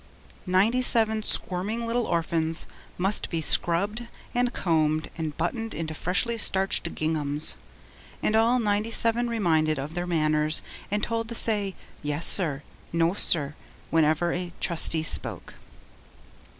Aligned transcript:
Ninety 0.47 0.81
seven 0.81 1.21
squirming 1.21 1.85
little 1.85 2.07
orphans 2.07 2.65
must 2.97 3.29
be 3.29 3.39
scrubbed 3.39 4.07
and 4.33 4.51
combed 4.51 5.11
and 5.15 5.37
buttoned 5.37 5.75
into 5.75 5.93
freshly 5.93 6.39
starched 6.39 6.85
ginghams; 6.95 7.55
and 8.23 8.35
all 8.35 8.57
ninety 8.57 8.89
seven 8.89 9.29
reminded 9.29 9.77
of 9.77 9.93
their 9.93 10.07
manners, 10.07 10.63
and 10.89 11.03
told 11.03 11.29
to 11.29 11.35
say, 11.35 11.75
'Yes, 12.01 12.25
sir,' 12.25 12.63
'No, 12.91 13.13
sir,' 13.13 13.53
whenever 13.91 14.33
a 14.33 14.51
Trustee 14.59 15.03
spoke. 15.03 15.53